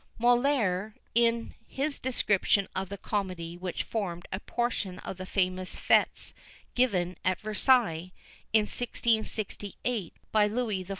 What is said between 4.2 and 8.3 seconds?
a portion of the famous fêtes given at Versailles,